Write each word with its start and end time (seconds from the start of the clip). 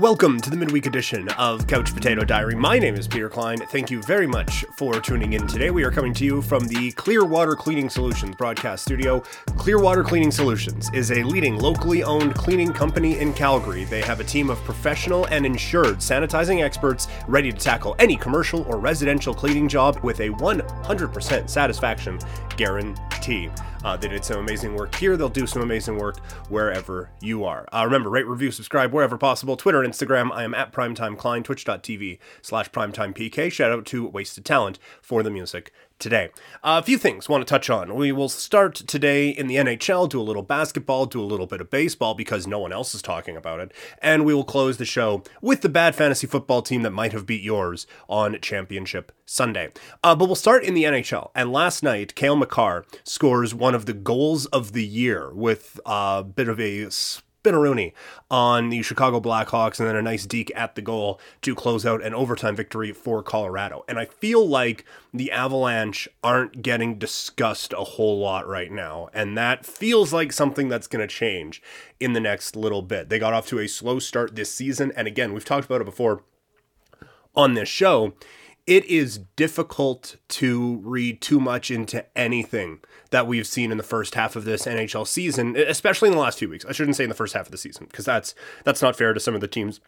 Welcome 0.00 0.40
to 0.40 0.48
the 0.48 0.56
midweek 0.56 0.86
edition 0.86 1.28
of 1.36 1.66
Couch 1.66 1.92
Potato 1.92 2.24
Diary. 2.24 2.54
My 2.54 2.78
name 2.78 2.94
is 2.94 3.06
Peter 3.06 3.28
Klein. 3.28 3.58
Thank 3.58 3.90
you 3.90 4.00
very 4.00 4.26
much 4.26 4.64
for 4.74 4.98
tuning 4.98 5.34
in 5.34 5.46
today. 5.46 5.70
We 5.70 5.84
are 5.84 5.90
coming 5.90 6.14
to 6.14 6.24
you 6.24 6.40
from 6.40 6.66
the 6.68 6.90
Clearwater 6.92 7.54
Cleaning 7.54 7.90
Solutions 7.90 8.34
broadcast 8.34 8.82
studio. 8.82 9.20
Clearwater 9.58 10.02
Cleaning 10.02 10.30
Solutions 10.30 10.88
is 10.94 11.12
a 11.12 11.22
leading 11.22 11.58
locally 11.58 12.02
owned 12.02 12.34
cleaning 12.34 12.72
company 12.72 13.18
in 13.18 13.34
Calgary. 13.34 13.84
They 13.84 14.00
have 14.00 14.20
a 14.20 14.24
team 14.24 14.48
of 14.48 14.56
professional 14.64 15.26
and 15.26 15.44
insured 15.44 15.98
sanitizing 15.98 16.64
experts 16.64 17.06
ready 17.28 17.52
to 17.52 17.58
tackle 17.58 17.94
any 17.98 18.16
commercial 18.16 18.62
or 18.62 18.78
residential 18.78 19.34
cleaning 19.34 19.68
job 19.68 20.00
with 20.02 20.20
a 20.20 20.30
100% 20.30 21.50
satisfaction 21.50 22.18
guarantee. 22.56 23.50
Uh, 23.84 23.96
they 23.96 24.08
did 24.08 24.24
some 24.24 24.38
amazing 24.38 24.74
work 24.74 24.94
here. 24.94 25.16
They'll 25.16 25.28
do 25.28 25.46
some 25.46 25.62
amazing 25.62 25.96
work 25.96 26.18
wherever 26.48 27.10
you 27.20 27.44
are. 27.44 27.66
Uh, 27.72 27.84
remember, 27.84 28.10
rate, 28.10 28.26
review, 28.26 28.50
subscribe 28.50 28.92
wherever 28.92 29.16
possible. 29.16 29.56
Twitter 29.56 29.82
and 29.82 29.92
Instagram, 29.92 30.30
I 30.32 30.44
am 30.44 30.54
at 30.54 30.72
Primetime 30.72 31.16
Klein, 31.16 31.42
twitch.tv 31.42 32.18
slash 32.42 32.70
primetimepk. 32.70 33.50
Shout 33.52 33.72
out 33.72 33.86
to 33.86 34.06
Wasted 34.06 34.44
Talent 34.44 34.78
for 35.00 35.22
the 35.22 35.30
music 35.30 35.72
today. 36.00 36.30
Uh, 36.64 36.80
a 36.82 36.84
few 36.84 36.98
things 36.98 37.28
want 37.28 37.46
to 37.46 37.50
touch 37.50 37.70
on. 37.70 37.94
We 37.94 38.10
will 38.10 38.28
start 38.28 38.74
today 38.74 39.28
in 39.28 39.46
the 39.46 39.56
NHL, 39.56 40.08
do 40.08 40.20
a 40.20 40.22
little 40.22 40.42
basketball, 40.42 41.06
do 41.06 41.20
a 41.20 41.24
little 41.24 41.46
bit 41.46 41.60
of 41.60 41.70
baseball 41.70 42.14
because 42.14 42.46
no 42.46 42.58
one 42.58 42.72
else 42.72 42.94
is 42.94 43.02
talking 43.02 43.36
about 43.36 43.60
it, 43.60 43.72
and 44.02 44.24
we 44.24 44.34
will 44.34 44.44
close 44.44 44.78
the 44.78 44.84
show 44.84 45.22
with 45.40 45.60
the 45.60 45.68
bad 45.68 45.94
fantasy 45.94 46.26
football 46.26 46.62
team 46.62 46.82
that 46.82 46.90
might 46.90 47.12
have 47.12 47.26
beat 47.26 47.42
yours 47.42 47.86
on 48.08 48.40
Championship 48.40 49.12
Sunday. 49.24 49.70
Uh, 50.02 50.16
but 50.16 50.26
we'll 50.26 50.34
start 50.34 50.64
in 50.64 50.74
the 50.74 50.84
NHL. 50.84 51.30
And 51.34 51.52
last 51.52 51.82
night, 51.82 52.14
Cale 52.14 52.36
Makar 52.36 52.84
scores 53.04 53.54
one 53.54 53.74
of 53.74 53.86
the 53.86 53.92
goals 53.92 54.46
of 54.46 54.72
the 54.72 54.84
year 54.84 55.32
with 55.32 55.78
a 55.86 56.24
bit 56.24 56.48
of 56.48 56.58
a 56.58 56.90
Spinaroonie 57.42 57.92
on 58.30 58.68
the 58.70 58.82
Chicago 58.82 59.20
Blackhawks, 59.20 59.78
and 59.78 59.88
then 59.88 59.96
a 59.96 60.02
nice 60.02 60.26
deke 60.26 60.52
at 60.54 60.74
the 60.74 60.82
goal 60.82 61.20
to 61.42 61.54
close 61.54 61.86
out 61.86 62.02
an 62.02 62.14
overtime 62.14 62.56
victory 62.56 62.92
for 62.92 63.22
Colorado. 63.22 63.84
And 63.88 63.98
I 63.98 64.04
feel 64.04 64.46
like 64.46 64.84
the 65.12 65.32
Avalanche 65.32 66.08
aren't 66.22 66.62
getting 66.62 66.98
discussed 66.98 67.72
a 67.72 67.84
whole 67.84 68.18
lot 68.18 68.46
right 68.46 68.70
now, 68.70 69.08
and 69.12 69.36
that 69.36 69.64
feels 69.64 70.12
like 70.12 70.32
something 70.32 70.68
that's 70.68 70.86
going 70.86 71.06
to 71.06 71.12
change 71.12 71.62
in 71.98 72.12
the 72.12 72.20
next 72.20 72.56
little 72.56 72.82
bit. 72.82 73.08
They 73.08 73.18
got 73.18 73.32
off 73.32 73.46
to 73.48 73.58
a 73.58 73.68
slow 73.68 73.98
start 73.98 74.36
this 74.36 74.52
season, 74.52 74.92
and 74.96 75.06
again, 75.06 75.32
we've 75.32 75.44
talked 75.44 75.66
about 75.66 75.80
it 75.80 75.84
before 75.84 76.22
on 77.34 77.54
this 77.54 77.68
show 77.68 78.12
it 78.66 78.84
is 78.86 79.18
difficult 79.36 80.16
to 80.28 80.76
read 80.84 81.20
too 81.20 81.40
much 81.40 81.70
into 81.70 82.04
anything 82.16 82.80
that 83.10 83.26
we've 83.26 83.46
seen 83.46 83.70
in 83.72 83.78
the 83.78 83.82
first 83.82 84.14
half 84.14 84.36
of 84.36 84.44
this 84.44 84.66
NHL 84.66 85.06
season, 85.06 85.56
especially 85.56 86.08
in 86.08 86.14
the 86.14 86.20
last 86.20 86.38
few 86.38 86.48
weeks. 86.48 86.64
I 86.64 86.72
shouldn't 86.72 86.96
say 86.96 87.04
in 87.04 87.10
the 87.10 87.16
first 87.16 87.34
half 87.34 87.46
of 87.46 87.52
the 87.52 87.58
season 87.58 87.86
because 87.90 88.04
that's 88.04 88.34
that's 88.64 88.82
not 88.82 88.96
fair 88.96 89.12
to 89.12 89.20
some 89.20 89.34
of 89.34 89.40
the 89.40 89.48
teams 89.48 89.80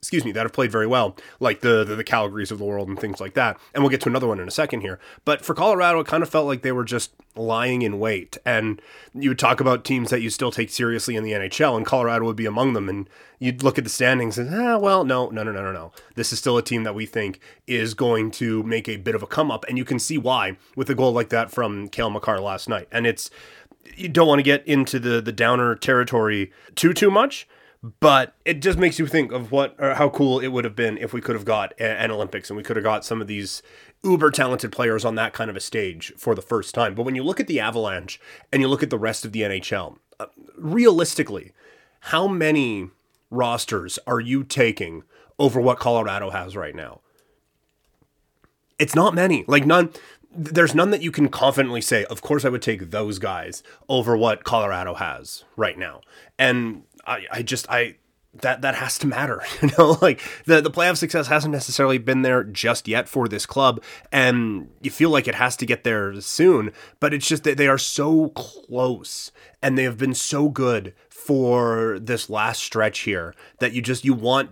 excuse 0.00 0.24
me, 0.24 0.32
that 0.32 0.44
have 0.44 0.52
played 0.54 0.72
very 0.72 0.86
well, 0.86 1.14
like 1.40 1.60
the, 1.60 1.84
the, 1.84 1.94
the 1.94 2.04
Calgarys 2.04 2.50
of 2.50 2.58
the 2.58 2.64
world 2.64 2.88
and 2.88 2.98
things 2.98 3.20
like 3.20 3.34
that. 3.34 3.60
And 3.74 3.82
we'll 3.82 3.90
get 3.90 4.00
to 4.02 4.08
another 4.08 4.26
one 4.26 4.40
in 4.40 4.48
a 4.48 4.50
second 4.50 4.80
here. 4.80 4.98
But 5.26 5.44
for 5.44 5.54
Colorado, 5.54 6.00
it 6.00 6.06
kind 6.06 6.22
of 6.22 6.30
felt 6.30 6.46
like 6.46 6.62
they 6.62 6.72
were 6.72 6.84
just 6.84 7.12
lying 7.36 7.82
in 7.82 7.98
wait. 7.98 8.38
And 8.46 8.80
you 9.12 9.28
would 9.28 9.38
talk 9.38 9.60
about 9.60 9.84
teams 9.84 10.08
that 10.08 10.22
you 10.22 10.30
still 10.30 10.50
take 10.50 10.70
seriously 10.70 11.16
in 11.16 11.22
the 11.22 11.32
NHL, 11.32 11.76
and 11.76 11.84
Colorado 11.84 12.24
would 12.24 12.36
be 12.36 12.46
among 12.46 12.72
them. 12.72 12.88
And 12.88 13.10
you'd 13.38 13.62
look 13.62 13.76
at 13.76 13.84
the 13.84 13.90
standings 13.90 14.38
and 14.38 14.54
ah, 14.54 14.78
well, 14.78 15.04
no, 15.04 15.28
no, 15.28 15.42
no, 15.42 15.52
no, 15.52 15.62
no, 15.62 15.72
no. 15.72 15.92
This 16.14 16.32
is 16.32 16.38
still 16.38 16.56
a 16.56 16.62
team 16.62 16.84
that 16.84 16.94
we 16.94 17.04
think 17.04 17.38
is 17.66 17.92
going 17.92 18.30
to 18.32 18.62
make 18.62 18.88
a 18.88 18.96
bit 18.96 19.14
of 19.14 19.22
a 19.22 19.26
come 19.26 19.50
up, 19.50 19.66
and 19.68 19.76
you 19.76 19.84
can 19.84 19.98
see 19.98 20.16
why 20.16 20.56
with 20.76 20.88
a 20.88 20.94
goal 20.94 21.12
like 21.12 21.28
that 21.28 21.50
from 21.50 21.88
Cale 21.88 22.08
Makar 22.08 22.40
last 22.40 22.70
night. 22.70 22.88
And 22.90 23.06
it's 23.06 23.30
you 23.96 24.08
don't 24.08 24.28
want 24.28 24.38
to 24.38 24.44
get 24.44 24.66
into 24.66 24.98
the 24.98 25.20
the 25.20 25.32
downer 25.32 25.74
territory 25.74 26.52
too 26.74 26.94
too 26.94 27.10
much 27.10 27.46
but 27.82 28.34
it 28.44 28.60
just 28.60 28.78
makes 28.78 28.98
you 28.98 29.06
think 29.06 29.32
of 29.32 29.50
what 29.50 29.74
or 29.78 29.94
how 29.94 30.10
cool 30.10 30.38
it 30.38 30.48
would 30.48 30.64
have 30.64 30.76
been 30.76 30.98
if 30.98 31.12
we 31.12 31.20
could 31.20 31.34
have 31.34 31.46
got 31.46 31.72
an 31.80 32.10
Olympics 32.10 32.50
and 32.50 32.56
we 32.56 32.62
could 32.62 32.76
have 32.76 32.84
got 32.84 33.04
some 33.04 33.22
of 33.22 33.26
these 33.26 33.62
uber 34.02 34.30
talented 34.30 34.70
players 34.70 35.04
on 35.04 35.14
that 35.14 35.32
kind 35.32 35.48
of 35.48 35.56
a 35.56 35.60
stage 35.60 36.12
for 36.18 36.34
the 36.34 36.42
first 36.42 36.74
time. 36.74 36.94
But 36.94 37.04
when 37.04 37.14
you 37.14 37.22
look 37.22 37.40
at 37.40 37.46
the 37.46 37.58
Avalanche 37.60 38.20
and 38.52 38.60
you 38.60 38.68
look 38.68 38.82
at 38.82 38.90
the 38.90 38.98
rest 38.98 39.24
of 39.24 39.32
the 39.32 39.42
NHL, 39.42 39.96
uh, 40.18 40.26
realistically, 40.56 41.52
how 42.00 42.28
many 42.28 42.90
rosters 43.30 43.98
are 44.06 44.20
you 44.20 44.44
taking 44.44 45.02
over 45.38 45.58
what 45.58 45.78
Colorado 45.78 46.30
has 46.30 46.56
right 46.56 46.74
now? 46.74 47.00
It's 48.78 48.94
not 48.94 49.14
many. 49.14 49.44
Like 49.46 49.64
none 49.64 49.90
there's 50.32 50.74
none 50.74 50.90
that 50.90 51.02
you 51.02 51.10
can 51.10 51.28
confidently 51.28 51.80
say, 51.80 52.04
of 52.04 52.22
course 52.22 52.44
I 52.44 52.50
would 52.50 52.62
take 52.62 52.90
those 52.90 53.18
guys 53.18 53.62
over 53.88 54.16
what 54.16 54.44
Colorado 54.44 54.94
has 54.94 55.44
right 55.56 55.76
now. 55.76 56.02
And 56.38 56.84
I, 57.06 57.26
I 57.30 57.42
just 57.42 57.68
I 57.70 57.96
that 58.42 58.62
that 58.62 58.76
has 58.76 58.96
to 58.98 59.08
matter 59.08 59.42
you 59.62 59.70
know 59.76 59.98
like 60.00 60.20
the 60.46 60.60
the 60.60 60.70
playoff 60.70 60.96
success 60.96 61.26
hasn't 61.26 61.52
necessarily 61.52 61.98
been 61.98 62.22
there 62.22 62.44
just 62.44 62.86
yet 62.86 63.08
for 63.08 63.26
this 63.26 63.44
club 63.44 63.82
and 64.12 64.68
you 64.80 64.90
feel 64.90 65.10
like 65.10 65.26
it 65.26 65.34
has 65.34 65.56
to 65.56 65.66
get 65.66 65.82
there 65.82 66.18
soon 66.20 66.72
but 67.00 67.12
it's 67.12 67.26
just 67.26 67.42
that 67.42 67.56
they 67.56 67.66
are 67.66 67.78
so 67.78 68.28
close 68.30 69.32
and 69.60 69.76
they 69.76 69.82
have 69.82 69.98
been 69.98 70.14
so 70.14 70.48
good 70.48 70.94
for 71.08 71.98
this 72.00 72.30
last 72.30 72.62
stretch 72.62 73.00
here 73.00 73.34
that 73.58 73.72
you 73.72 73.82
just 73.82 74.04
you 74.04 74.14
want 74.14 74.50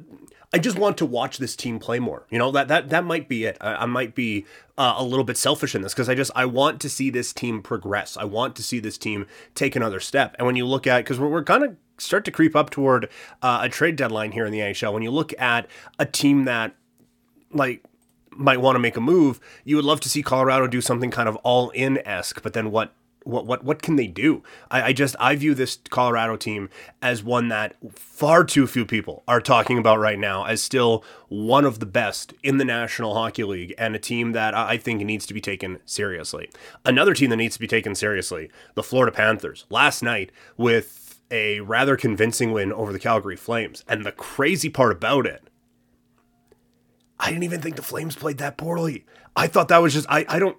I 0.52 0.58
just 0.58 0.78
want 0.78 0.96
to 0.98 1.06
watch 1.06 1.38
this 1.38 1.54
team 1.54 1.78
play 1.78 1.98
more. 1.98 2.26
You 2.30 2.38
know 2.38 2.50
that 2.52 2.68
that 2.68 2.88
that 2.88 3.04
might 3.04 3.28
be 3.28 3.44
it. 3.44 3.58
I, 3.60 3.74
I 3.74 3.86
might 3.86 4.14
be 4.14 4.46
uh, 4.78 4.94
a 4.96 5.04
little 5.04 5.24
bit 5.24 5.36
selfish 5.36 5.74
in 5.74 5.82
this 5.82 5.92
because 5.92 6.08
I 6.08 6.14
just 6.14 6.30
I 6.34 6.46
want 6.46 6.80
to 6.80 6.88
see 6.88 7.10
this 7.10 7.32
team 7.32 7.62
progress. 7.62 8.16
I 8.16 8.24
want 8.24 8.56
to 8.56 8.62
see 8.62 8.80
this 8.80 8.96
team 8.96 9.26
take 9.54 9.76
another 9.76 10.00
step. 10.00 10.34
And 10.38 10.46
when 10.46 10.56
you 10.56 10.66
look 10.66 10.86
at 10.86 10.98
because 10.98 11.20
we're, 11.20 11.28
we're 11.28 11.44
kind 11.44 11.64
of 11.64 11.76
start 11.98 12.24
to 12.24 12.30
creep 12.30 12.56
up 12.56 12.70
toward 12.70 13.10
uh, 13.42 13.60
a 13.62 13.68
trade 13.68 13.96
deadline 13.96 14.32
here 14.32 14.46
in 14.46 14.52
the 14.52 14.60
NHL. 14.60 14.92
When 14.92 15.02
you 15.02 15.10
look 15.10 15.38
at 15.38 15.66
a 15.98 16.06
team 16.06 16.44
that 16.44 16.74
like 17.52 17.84
might 18.30 18.60
want 18.60 18.76
to 18.76 18.80
make 18.80 18.96
a 18.96 19.00
move, 19.00 19.40
you 19.64 19.76
would 19.76 19.84
love 19.84 20.00
to 20.00 20.08
see 20.08 20.22
Colorado 20.22 20.66
do 20.66 20.80
something 20.80 21.10
kind 21.10 21.28
of 21.28 21.36
all 21.36 21.70
in 21.70 21.98
esque. 22.06 22.42
But 22.42 22.54
then 22.54 22.70
what? 22.70 22.94
What 23.24 23.46
what 23.46 23.64
what 23.64 23.82
can 23.82 23.96
they 23.96 24.06
do? 24.06 24.42
I, 24.70 24.82
I 24.82 24.92
just 24.92 25.16
I 25.20 25.36
view 25.36 25.54
this 25.54 25.78
Colorado 25.90 26.36
team 26.36 26.70
as 27.02 27.22
one 27.22 27.48
that 27.48 27.76
far 27.92 28.44
too 28.44 28.66
few 28.66 28.86
people 28.86 29.22
are 29.28 29.40
talking 29.40 29.76
about 29.76 29.98
right 29.98 30.18
now 30.18 30.44
as 30.44 30.62
still 30.62 31.04
one 31.28 31.64
of 31.64 31.78
the 31.78 31.86
best 31.86 32.32
in 32.42 32.56
the 32.56 32.64
National 32.64 33.14
Hockey 33.14 33.44
League 33.44 33.74
and 33.76 33.94
a 33.94 33.98
team 33.98 34.32
that 34.32 34.54
I 34.54 34.78
think 34.78 35.02
needs 35.02 35.26
to 35.26 35.34
be 35.34 35.40
taken 35.40 35.78
seriously. 35.84 36.48
Another 36.84 37.12
team 37.12 37.30
that 37.30 37.36
needs 37.36 37.54
to 37.54 37.60
be 37.60 37.66
taken 37.66 37.94
seriously, 37.94 38.50
the 38.74 38.82
Florida 38.82 39.14
Panthers. 39.14 39.66
Last 39.68 40.02
night 40.02 40.32
with 40.56 41.08
a 41.30 41.60
rather 41.60 41.96
convincing 41.96 42.52
win 42.52 42.72
over 42.72 42.92
the 42.92 42.98
Calgary 42.98 43.36
Flames. 43.36 43.84
And 43.88 44.04
the 44.04 44.12
crazy 44.12 44.70
part 44.70 44.92
about 44.92 45.26
it, 45.26 45.48
I 47.20 47.28
didn't 47.28 47.44
even 47.44 47.60
think 47.60 47.76
the 47.76 47.82
Flames 47.82 48.16
played 48.16 48.38
that 48.38 48.56
poorly. 48.56 49.04
I 49.36 49.46
thought 49.46 49.68
that 49.68 49.82
was 49.82 49.92
just 49.92 50.06
I, 50.08 50.24
I 50.28 50.38
don't 50.38 50.56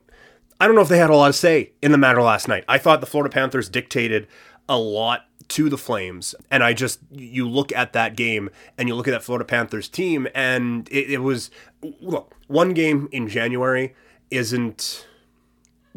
I 0.60 0.68
don't 0.68 0.76
know 0.76 0.82
if 0.82 0.90
they 0.90 0.98
had 0.98 1.10
a 1.10 1.16
lot 1.16 1.28
to 1.28 1.34
say 1.34 1.72
in 1.82 1.92
the 1.92 1.98
matter 1.98 2.22
last 2.22 2.48
night. 2.48 2.66
I 2.68 2.78
thought 2.78 3.00
the 3.00 3.08
Florida 3.08 3.34
Panthers 3.34 3.70
dictated 3.70 4.28
a 4.68 4.78
lot 4.78 5.26
to 5.50 5.70
the 5.70 5.78
Flames. 5.78 6.36
And 6.52 6.64
I 6.64 6.74
just, 6.74 7.00
you 7.12 7.50
look 7.50 7.72
at 7.72 7.94
that 7.94 8.16
game 8.16 8.50
and 8.78 8.88
you 8.88 8.96
look 8.96 9.08
at 9.08 9.12
that 9.12 9.24
Florida 9.24 9.46
Panthers 9.46 9.90
team, 9.90 10.28
and 10.36 10.88
it, 10.92 11.12
it 11.12 11.18
was, 11.20 11.50
look, 12.02 12.36
one 12.48 12.74
game 12.74 13.10
in 13.12 13.28
January 13.28 13.96
isn't 14.30 15.08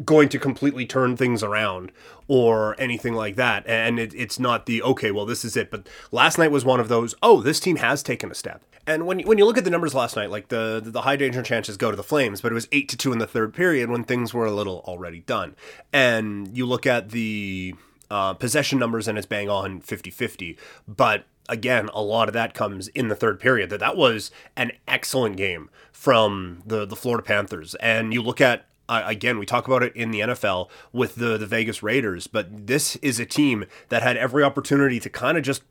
going 0.03 0.29
to 0.29 0.39
completely 0.39 0.85
turn 0.85 1.15
things 1.15 1.43
around 1.43 1.91
or 2.27 2.79
anything 2.79 3.13
like 3.13 3.35
that. 3.35 3.65
And 3.67 3.99
it, 3.99 4.13
it's 4.15 4.39
not 4.39 4.65
the, 4.65 4.81
okay, 4.81 5.11
well, 5.11 5.25
this 5.25 5.45
is 5.45 5.55
it. 5.55 5.69
But 5.69 5.87
last 6.11 6.37
night 6.37 6.51
was 6.51 6.65
one 6.65 6.79
of 6.79 6.87
those, 6.87 7.13
oh, 7.21 7.41
this 7.41 7.59
team 7.59 7.77
has 7.77 8.01
taken 8.01 8.31
a 8.31 8.35
step. 8.35 8.63
And 8.85 9.05
when 9.05 9.19
you, 9.19 9.25
when 9.25 9.37
you 9.37 9.45
look 9.45 9.57
at 9.57 9.63
the 9.63 9.69
numbers 9.69 9.93
last 9.93 10.15
night, 10.15 10.29
like 10.31 10.49
the, 10.49 10.81
the 10.83 11.01
high 11.01 11.15
danger 11.15 11.41
chances 11.41 11.77
go 11.77 11.91
to 11.91 11.97
the 11.97 12.03
Flames, 12.03 12.41
but 12.41 12.51
it 12.51 12.55
was 12.55 12.67
8 12.71 12.89
to 12.89 12.97
2 12.97 13.13
in 13.13 13.19
the 13.19 13.27
third 13.27 13.53
period 13.53 13.89
when 13.89 14.03
things 14.03 14.33
were 14.33 14.45
a 14.45 14.51
little 14.51 14.83
already 14.85 15.21
done. 15.21 15.55
And 15.93 16.55
you 16.57 16.65
look 16.65 16.85
at 16.85 17.09
the 17.11 17.75
uh, 18.09 18.33
possession 18.33 18.79
numbers 18.79 19.07
and 19.07 19.17
it's 19.17 19.27
bang 19.27 19.49
on 19.49 19.79
50 19.79 20.11
50. 20.11 20.57
But 20.87 21.25
again, 21.49 21.89
a 21.93 22.01
lot 22.01 22.27
of 22.27 22.33
that 22.33 22.53
comes 22.53 22.87
in 22.89 23.07
the 23.07 23.15
third 23.15 23.39
period. 23.39 23.69
That 23.69 23.79
that 23.79 23.97
was 23.97 24.31
an 24.55 24.71
excellent 24.87 25.37
game 25.37 25.69
from 25.91 26.61
the 26.65 26.85
the 26.85 26.95
Florida 26.95 27.23
Panthers. 27.23 27.75
And 27.75 28.13
you 28.13 28.21
look 28.21 28.41
at 28.41 28.65
uh, 28.89 29.03
again, 29.05 29.39
we 29.39 29.45
talk 29.45 29.67
about 29.67 29.83
it 29.83 29.95
in 29.95 30.11
the 30.11 30.19
NFL 30.19 30.69
with 30.91 31.15
the 31.15 31.37
the 31.37 31.47
Vegas 31.47 31.81
Raiders, 31.81 32.27
but 32.27 32.67
this 32.67 32.95
is 32.97 33.19
a 33.19 33.25
team 33.25 33.65
that 33.89 34.03
had 34.03 34.17
every 34.17 34.43
opportunity 34.43 34.99
to 34.99 35.09
kind 35.09 35.37
of 35.37 35.43
just 35.43 35.63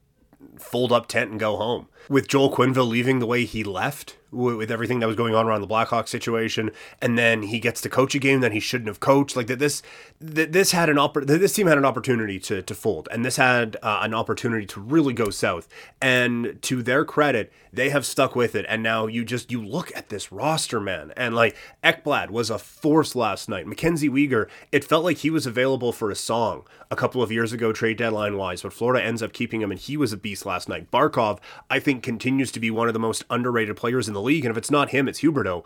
fold 0.59 0.93
up 0.93 1.06
tent 1.06 1.31
and 1.31 1.41
go 1.41 1.56
home. 1.56 1.88
With 2.09 2.29
Joel 2.29 2.55
Quenneville 2.55 2.88
leaving 2.88 3.19
the 3.19 3.26
way 3.26 3.44
he 3.44 3.62
left 3.64 4.17
with 4.32 4.70
everything 4.70 5.00
that 5.00 5.06
was 5.06 5.17
going 5.17 5.34
on 5.34 5.46
around 5.46 5.61
the 5.61 5.69
Blackhawks 5.69 6.08
situation, 6.08 6.70
and 7.00 7.19
then 7.19 7.43
he 7.43 7.61
gets 7.61 7.81
to 7.82 7.88
coach 7.88 8.14
a 8.14 8.19
game 8.19 8.40
that 8.40 8.52
he 8.52 8.61
shouldn't 8.61 8.88
have 8.88 9.00
coached. 9.00 9.37
Like 9.37 9.46
that, 9.46 9.58
this 9.58 9.82
that 10.20 10.52
this 10.52 10.73
had 10.73 10.88
an 10.88 10.96
oppor- 10.96 11.26
this 11.26 11.52
team 11.52 11.67
had 11.67 11.79
an 11.79 11.84
opportunity 11.84 12.38
to 12.40 12.62
to 12.62 12.75
fold, 12.75 13.08
and 13.12 13.25
this 13.25 13.37
had 13.37 13.76
uh, 13.82 14.00
an 14.02 14.14
opportunity 14.14 14.67
to 14.67 14.81
really 14.81 15.12
go 15.12 15.31
south. 15.31 15.69
And 16.00 16.61
to 16.62 16.82
their 16.82 17.05
credit, 17.05 17.52
they 17.73 17.90
have 17.90 18.06
stuck 18.06 18.34
with 18.34 18.55
it. 18.55 18.67
And 18.69 18.82
now 18.82 19.06
you 19.06 19.25
just 19.25 19.50
you 19.52 19.62
look 19.62 19.93
at 19.94 20.08
this 20.08 20.32
roster, 20.32 20.81
man, 20.81 21.12
and 21.17 21.34
like 21.34 21.56
Ekblad 21.84 22.31
was 22.31 22.50
a 22.50 22.58
force 22.58 23.14
last 23.14 23.49
night. 23.49 23.67
Mackenzie 23.67 24.08
Weegar, 24.08 24.49
it 24.70 24.84
felt 24.84 25.05
like 25.05 25.19
he 25.19 25.31
was 25.31 25.46
available 25.46 25.93
for 25.93 26.11
a 26.11 26.17
song 26.17 26.64
a 26.90 26.96
couple 26.96 27.23
of 27.23 27.32
years 27.32 27.52
ago, 27.52 27.73
trade 27.73 27.96
deadline 27.96 28.37
wise, 28.37 28.62
but 28.62 28.73
Florida 28.73 29.05
ends 29.05 29.23
up 29.23 29.32
keeping 29.32 29.62
him, 29.62 29.70
and 29.70 29.81
he 29.81 29.96
was 29.96 30.12
a 30.12 30.17
beast 30.17 30.44
last 30.44 30.69
night. 30.69 30.90
Barkov, 30.90 31.38
I 31.70 31.79
think, 31.79 32.02
continues 32.02 32.52
to 32.52 32.61
be 32.61 32.70
one 32.70 32.88
of 32.88 32.94
the 32.94 33.00
most 33.00 33.25
underrated 33.31 33.76
players 33.76 34.08
in 34.08 34.14
the 34.14 34.20
league. 34.22 34.44
And 34.44 34.50
if 34.50 34.56
it's 34.56 34.70
not 34.70 34.90
him, 34.90 35.08
it's 35.08 35.20
Huberdeau. 35.20 35.64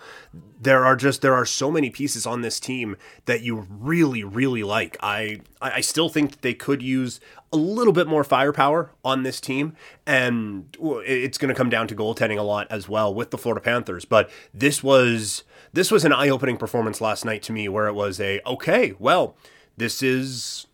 There 0.60 0.84
are 0.84 0.96
just 0.96 1.22
there 1.22 1.34
are 1.34 1.46
so 1.46 1.70
many 1.70 1.90
pieces 1.90 2.26
on 2.26 2.40
this 2.40 2.58
team 2.58 2.96
that 3.26 3.42
you 3.42 3.66
really, 3.70 4.24
really 4.24 4.62
like. 4.62 4.96
I 5.00 5.40
I 5.60 5.80
still 5.80 6.08
think 6.08 6.40
they 6.40 6.54
could 6.54 6.82
use 6.82 7.20
a 7.52 7.56
little 7.56 7.92
bit 7.92 8.06
more 8.06 8.24
firepower 8.24 8.90
on 9.04 9.22
this 9.22 9.40
team, 9.40 9.74
and 10.06 10.76
it's 10.80 11.38
going 11.38 11.48
to 11.48 11.54
come 11.54 11.70
down 11.70 11.88
to 11.88 11.94
goaltending 11.94 12.38
a 12.38 12.42
lot 12.42 12.66
as 12.70 12.88
well 12.88 13.14
with 13.14 13.30
the 13.30 13.38
Florida 13.38 13.60
Panthers. 13.60 14.04
But 14.04 14.30
this 14.52 14.82
was 14.82 15.44
this 15.72 15.90
was 15.90 16.04
an 16.04 16.12
eye 16.12 16.28
opening 16.28 16.56
performance 16.56 17.00
last 17.00 17.24
night 17.24 17.42
to 17.44 17.52
me, 17.52 17.68
where 17.68 17.86
it 17.86 17.94
was 17.94 18.18
a 18.20 18.40
okay, 18.46 18.94
well, 18.98 19.36
this 19.76 20.02
is 20.02 20.66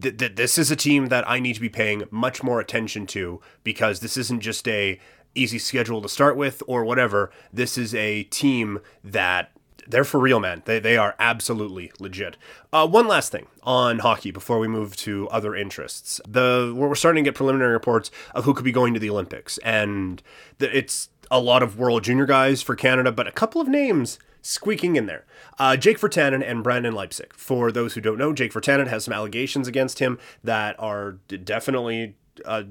this 0.00 0.58
is 0.58 0.70
a 0.70 0.76
team 0.76 1.06
that 1.06 1.28
I 1.28 1.40
need 1.40 1.54
to 1.54 1.60
be 1.60 1.68
paying 1.68 2.04
much 2.10 2.42
more 2.42 2.60
attention 2.60 3.06
to 3.08 3.40
because 3.64 4.00
this 4.00 4.16
isn't 4.16 4.40
just 4.40 4.68
a 4.68 5.00
easy 5.38 5.58
schedule 5.58 6.02
to 6.02 6.08
start 6.08 6.36
with 6.36 6.62
or 6.66 6.84
whatever. 6.84 7.30
This 7.52 7.78
is 7.78 7.94
a 7.94 8.24
team 8.24 8.80
that 9.04 9.52
they're 9.86 10.04
for 10.04 10.20
real, 10.20 10.38
man. 10.38 10.62
They, 10.66 10.78
they 10.78 10.96
are 10.96 11.14
absolutely 11.18 11.90
legit. 11.98 12.36
Uh, 12.72 12.86
one 12.86 13.08
last 13.08 13.32
thing 13.32 13.46
on 13.62 14.00
hockey 14.00 14.30
before 14.30 14.58
we 14.58 14.68
move 14.68 14.94
to 14.96 15.28
other 15.30 15.56
interests. 15.56 16.20
The 16.28 16.74
we're 16.76 16.94
starting 16.94 17.24
to 17.24 17.30
get 17.30 17.36
preliminary 17.36 17.72
reports 17.72 18.10
of 18.34 18.44
who 18.44 18.54
could 18.54 18.64
be 18.64 18.72
going 18.72 18.94
to 18.94 19.00
the 19.00 19.10
Olympics, 19.10 19.58
and 19.58 20.22
the, 20.58 20.76
it's 20.76 21.08
a 21.30 21.40
lot 21.40 21.62
of 21.62 21.78
World 21.78 22.04
Junior 22.04 22.26
guys 22.26 22.62
for 22.62 22.74
Canada, 22.74 23.12
but 23.12 23.26
a 23.26 23.32
couple 23.32 23.60
of 23.60 23.68
names 23.68 24.18
squeaking 24.42 24.96
in 24.96 25.06
there. 25.06 25.24
Uh, 25.58 25.76
Jake 25.76 25.98
Virtanen 25.98 26.48
and 26.48 26.62
Brandon 26.62 26.94
Leipsic. 26.94 27.34
For 27.34 27.72
those 27.72 27.94
who 27.94 28.00
don't 28.00 28.18
know, 28.18 28.32
Jake 28.32 28.52
Virtanen 28.52 28.86
has 28.88 29.04
some 29.04 29.14
allegations 29.14 29.68
against 29.68 29.98
him 29.98 30.18
that 30.44 30.76
are 30.78 31.12
definitely 31.44 32.16
uh, 32.44 32.64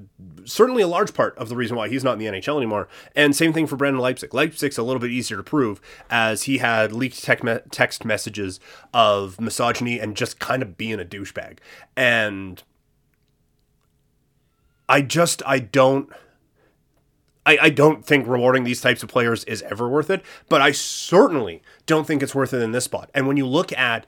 certainly 0.44 0.82
a 0.82 0.88
large 0.88 1.14
part 1.14 1.36
of 1.38 1.48
the 1.48 1.56
reason 1.56 1.76
why 1.76 1.88
he's 1.88 2.04
not 2.04 2.12
in 2.14 2.18
the 2.18 2.26
NHL 2.26 2.56
anymore. 2.56 2.88
And 3.14 3.34
same 3.34 3.52
thing 3.52 3.66
for 3.66 3.76
Brandon 3.76 4.00
Leipsic. 4.00 4.32
Leipsic's 4.34 4.78
a 4.78 4.82
little 4.82 5.00
bit 5.00 5.10
easier 5.10 5.36
to 5.36 5.42
prove 5.42 5.80
as 6.10 6.44
he 6.44 6.58
had 6.58 6.92
leaked 6.92 7.22
tech 7.22 7.42
me- 7.42 7.58
text 7.70 8.04
messages 8.04 8.60
of 8.92 9.40
misogyny 9.40 9.98
and 9.98 10.16
just 10.16 10.38
kind 10.38 10.62
of 10.62 10.76
being 10.76 11.00
a 11.00 11.04
douchebag. 11.04 11.58
And 11.96 12.62
I 14.88 15.02
just, 15.02 15.42
I 15.46 15.58
don't. 15.58 16.10
I, 17.46 17.58
I 17.62 17.70
don't 17.70 18.04
think 18.04 18.26
rewarding 18.26 18.64
these 18.64 18.82
types 18.82 19.02
of 19.02 19.08
players 19.08 19.42
is 19.44 19.62
ever 19.62 19.88
worth 19.88 20.10
it, 20.10 20.22
but 20.50 20.60
I 20.60 20.70
certainly 20.72 21.62
don't 21.86 22.06
think 22.06 22.22
it's 22.22 22.34
worth 22.34 22.52
it 22.52 22.60
in 22.60 22.72
this 22.72 22.84
spot. 22.84 23.10
And 23.14 23.26
when 23.26 23.38
you 23.38 23.46
look 23.46 23.72
at 23.72 24.04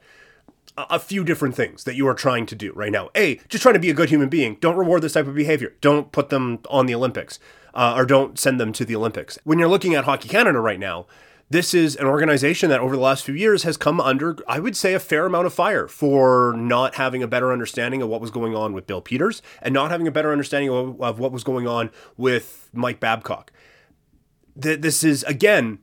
a 0.89 0.99
few 0.99 1.25
different 1.25 1.55
things 1.55 1.85
that 1.85 1.95
you 1.95 2.07
are 2.07 2.15
trying 2.15 2.47
to 2.47 2.55
do 2.55 2.73
right 2.75 2.93
now. 2.93 3.11
A, 3.15 3.37
just 3.49 3.63
trying 3.63 3.75
to 3.75 3.81
be 3.81 3.91
a 3.91 3.95
good 3.95 4.09
human 4.09 4.29
being. 4.29 4.57
Don't 4.61 4.77
reward 4.77 5.03
this 5.03 5.13
type 5.13 5.27
of 5.27 5.35
behavior. 5.35 5.75
Don't 5.81 6.13
put 6.13 6.29
them 6.29 6.61
on 6.71 6.87
the 6.87 6.95
Olympics 6.95 7.39
uh, 7.75 7.95
or 7.97 8.07
don't 8.07 8.39
send 8.39 8.61
them 8.61 8.73
to 8.73 8.85
the 8.85 8.97
Olympics. 8.97 9.39
When 9.45 9.59
you're 9.59 9.69
looking 9.69 9.95
at 9.95 10.05
Hockey 10.05 10.29
Canada 10.29 10.61
right 10.61 10.79
now, 10.79 11.07
this 11.51 11.75
is 11.75 11.97
an 11.97 12.07
organization 12.07 12.71
that 12.71 12.79
over 12.79 12.95
the 12.95 13.03
last 13.03 13.25
few 13.25 13.35
years 13.35 13.65
has 13.65 13.77
come 13.77 14.01
under, 14.01 14.37
I 14.47 14.61
would 14.61 14.77
say, 14.77 14.95
a 14.95 15.01
fair 15.01 15.27
amount 15.27 15.47
of 15.47 15.53
fire 15.53 15.89
for 15.89 16.55
not 16.57 16.95
having 16.95 17.25
a 17.25 17.27
better 17.27 17.53
understanding 17.53 18.03
of 18.03 18.09
what 18.09 18.21
was 18.21 18.31
going 18.31 18.55
on 18.55 18.73
with 18.73 18.87
Bill 18.87 19.01
Peters 19.01 19.43
and 19.61 19.75
not 19.75 19.91
having 19.91 20.07
a 20.07 20.13
better 20.13 20.31
understanding 20.31 20.71
of, 20.71 21.03
of 21.03 21.19
what 21.19 21.33
was 21.33 21.43
going 21.43 21.67
on 21.67 21.91
with 22.17 22.71
Mike 22.73 23.01
Babcock. 23.01 23.53
This 24.55 25.03
is, 25.03 25.25
again, 25.25 25.81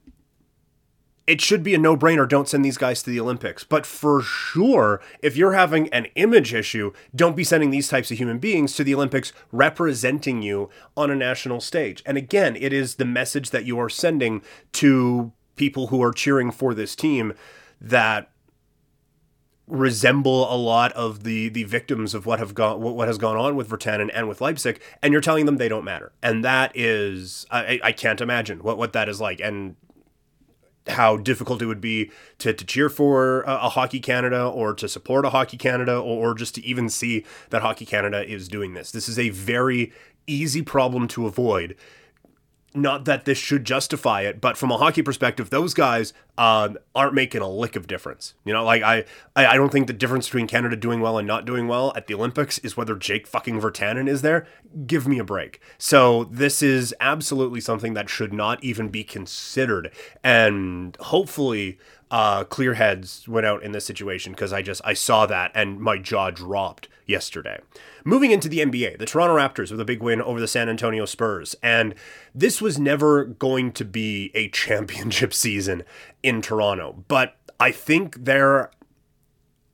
it 1.27 1.41
should 1.41 1.61
be 1.61 1.75
a 1.75 1.77
no 1.77 1.97
brainer. 1.97 2.27
Don't 2.27 2.47
send 2.47 2.63
these 2.63 2.77
guys 2.77 3.03
to 3.03 3.09
the 3.09 3.19
Olympics. 3.19 3.65
But 3.65 3.85
for 3.85 4.21
sure, 4.21 5.01
if 5.21 5.35
you're 5.35 5.53
having 5.53 5.89
an 5.89 6.07
image 6.15 6.53
issue, 6.53 6.93
don't 7.13 7.35
be 7.35 7.43
sending 7.43 7.69
these 7.69 7.89
types 7.89 8.09
of 8.09 8.17
human 8.17 8.39
beings 8.39 8.75
to 8.75 8.83
the 8.83 8.95
Olympics 8.95 9.33
representing 9.51 10.41
you 10.41 10.69
on 10.95 11.11
a 11.11 11.15
national 11.15 11.59
stage. 11.59 12.01
And 12.05 12.17
again, 12.17 12.55
it 12.55 12.71
is 12.71 12.95
the 12.95 13.05
message 13.05 13.49
that 13.49 13.65
you 13.65 13.77
are 13.77 13.89
sending 13.89 14.41
to 14.73 15.33
people 15.57 15.87
who 15.87 16.01
are 16.01 16.13
cheering 16.13 16.49
for 16.49 16.73
this 16.73 16.95
team 16.95 17.33
that 17.81 18.31
resemble 19.67 20.51
a 20.53 20.55
lot 20.55 20.93
of 20.93 21.23
the 21.25 21.49
the 21.49 21.65
victims 21.65 22.13
of 22.13 22.25
what 22.25 22.39
have 22.39 22.53
gone 22.53 22.79
what 22.79 23.05
has 23.09 23.17
gone 23.17 23.35
on 23.35 23.53
with 23.57 23.67
Virtanen 23.67 24.09
and 24.13 24.29
with 24.29 24.39
Leipsic 24.39 24.79
and 25.03 25.11
you're 25.11 25.21
telling 25.21 25.45
them 25.45 25.57
they 25.57 25.67
don't 25.67 25.83
matter, 25.83 26.13
and 26.23 26.45
that 26.45 26.71
is 26.73 27.45
I, 27.51 27.77
I 27.83 27.91
can't 27.91 28.21
imagine 28.21 28.59
what 28.59 28.77
what 28.77 28.93
that 28.93 29.09
is 29.09 29.19
like, 29.19 29.41
and 29.41 29.75
how 30.89 31.17
difficult 31.17 31.61
it 31.61 31.65
would 31.65 31.81
be 31.81 32.11
to, 32.39 32.53
to 32.53 32.65
cheer 32.65 32.89
for 32.89 33.41
a, 33.41 33.55
a, 33.65 33.69
Hockey 33.69 33.99
Canada 33.99 34.45
or 34.45 34.73
to 34.73 34.87
support 34.87 35.25
a 35.25 35.29
Hockey 35.29 35.57
Canada 35.57 35.97
or, 35.97 36.31
or 36.31 36.33
just 36.33 36.55
to 36.55 36.65
even 36.65 36.89
see 36.89 37.25
that 37.49 37.61
Hockey 37.61 37.85
Canada 37.85 38.27
is 38.27 38.47
doing 38.47 38.73
this. 38.73 38.91
This 38.91 39.09
is 39.09 39.19
a 39.19 39.29
very 39.29 39.91
easy 40.27 40.61
problem 40.61 41.07
to 41.09 41.25
avoid 41.25 41.75
not 42.81 43.05
that 43.05 43.25
this 43.25 43.37
should 43.37 43.65
justify 43.65 44.21
it, 44.21 44.39
but 44.39 44.57
from 44.57 44.71
a 44.71 44.77
hockey 44.77 45.01
perspective, 45.01 45.49
those 45.49 45.73
guys 45.73 46.13
um, 46.37 46.77
aren't 46.95 47.13
making 47.13 47.41
a 47.41 47.49
lick 47.49 47.75
of 47.75 47.87
difference. 47.87 48.35
You 48.45 48.53
know, 48.53 48.63
like 48.63 48.83
I, 48.83 49.05
I 49.35 49.55
don't 49.55 49.71
think 49.71 49.87
the 49.87 49.93
difference 49.93 50.27
between 50.27 50.47
Canada 50.47 50.75
doing 50.75 51.01
well 51.01 51.17
and 51.17 51.27
not 51.27 51.45
doing 51.45 51.67
well 51.67 51.93
at 51.95 52.07
the 52.07 52.13
Olympics 52.13 52.59
is 52.59 52.77
whether 52.77 52.95
Jake 52.95 53.27
fucking 53.27 53.59
Virtanen 53.59 54.07
is 54.07 54.21
there. 54.21 54.47
Give 54.85 55.07
me 55.07 55.19
a 55.19 55.23
break. 55.23 55.59
So 55.77 56.25
this 56.25 56.61
is 56.61 56.93
absolutely 56.99 57.61
something 57.61 57.93
that 57.95 58.09
should 58.09 58.33
not 58.33 58.63
even 58.63 58.89
be 58.89 59.03
considered, 59.03 59.91
and 60.23 60.95
hopefully 60.99 61.79
uh, 62.09 62.43
clear 62.45 62.75
heads 62.75 63.27
went 63.27 63.45
out 63.45 63.63
in 63.63 63.71
this 63.71 63.85
situation 63.85 64.31
because 64.33 64.53
I 64.53 64.61
just 64.61 64.81
I 64.85 64.93
saw 64.93 65.25
that 65.25 65.51
and 65.53 65.79
my 65.79 65.97
jaw 65.97 66.31
dropped 66.31 66.87
yesterday. 67.05 67.59
Moving 68.03 68.31
into 68.31 68.49
the 68.49 68.59
NBA, 68.59 68.99
the 68.99 69.05
Toronto 69.05 69.35
Raptors 69.35 69.71
with 69.71 69.79
a 69.79 69.85
big 69.85 70.01
win 70.01 70.21
over 70.21 70.39
the 70.39 70.47
San 70.47 70.69
Antonio 70.69 71.05
Spurs, 71.05 71.55
and 71.61 71.95
this 72.33 72.61
was 72.61 72.79
never 72.79 73.25
going 73.25 73.71
to 73.73 73.85
be 73.85 74.31
a 74.33 74.49
championship 74.49 75.33
season 75.33 75.83
in 76.23 76.41
Toronto, 76.41 77.03
but 77.07 77.35
I 77.59 77.71
think 77.71 78.25
there 78.25 78.71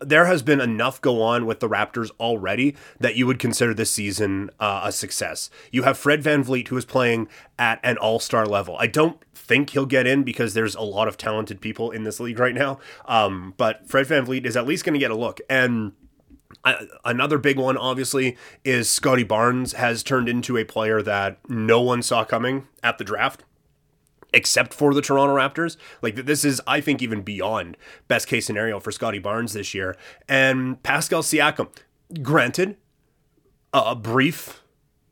there 0.05 0.25
has 0.25 0.41
been 0.41 0.61
enough 0.61 1.01
go 1.01 1.21
on 1.21 1.45
with 1.45 1.59
the 1.59 1.69
Raptors 1.69 2.11
already 2.19 2.75
that 2.99 3.15
you 3.15 3.27
would 3.27 3.39
consider 3.39 3.73
this 3.73 3.91
season 3.91 4.49
uh, 4.59 4.81
a 4.83 4.91
success. 4.91 5.49
You 5.71 5.83
have 5.83 5.97
Fred 5.97 6.23
VanVleet, 6.23 6.67
who 6.67 6.77
is 6.77 6.85
playing 6.85 7.27
at 7.57 7.79
an 7.83 7.97
all 7.97 8.19
star 8.19 8.45
level. 8.45 8.75
I 8.79 8.87
don't 8.87 9.17
think 9.33 9.71
he'll 9.71 9.85
get 9.85 10.07
in 10.07 10.23
because 10.23 10.53
there's 10.53 10.75
a 10.75 10.81
lot 10.81 11.07
of 11.07 11.17
talented 11.17 11.61
people 11.61 11.91
in 11.91 12.03
this 12.03 12.19
league 12.19 12.39
right 12.39 12.55
now. 12.55 12.79
Um, 13.05 13.53
but 13.57 13.87
Fred 13.87 14.07
VanVleet 14.07 14.45
is 14.45 14.55
at 14.55 14.65
least 14.65 14.85
going 14.85 14.93
to 14.93 14.99
get 14.99 15.11
a 15.11 15.15
look. 15.15 15.41
And 15.49 15.93
another 17.03 17.37
big 17.37 17.57
one, 17.57 17.77
obviously, 17.77 18.37
is 18.63 18.89
Scottie 18.89 19.23
Barnes 19.23 19.73
has 19.73 20.03
turned 20.03 20.29
into 20.29 20.57
a 20.57 20.63
player 20.63 21.01
that 21.01 21.37
no 21.49 21.81
one 21.81 22.01
saw 22.01 22.23
coming 22.23 22.67
at 22.81 22.97
the 22.97 23.03
draft 23.03 23.43
except 24.33 24.73
for 24.73 24.93
the 24.93 25.01
Toronto 25.01 25.35
Raptors. 25.35 25.77
Like 26.01 26.15
this 26.15 26.43
is, 26.43 26.61
I 26.67 26.81
think, 26.81 27.01
even 27.01 27.21
beyond 27.21 27.77
best 28.07 28.27
case 28.27 28.45
scenario 28.45 28.79
for 28.79 28.91
Scottie 28.91 29.19
Barnes 29.19 29.53
this 29.53 29.73
year. 29.73 29.95
And 30.27 30.81
Pascal 30.83 31.21
Siakam, 31.21 31.69
granted, 32.21 32.77
a 33.73 33.95
brief 33.95 34.62